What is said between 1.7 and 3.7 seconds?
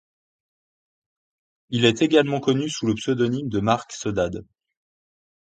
est également connu sous le pseudonyme de